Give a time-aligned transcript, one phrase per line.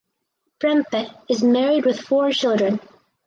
[0.59, 2.79] Prempeh is married with four children.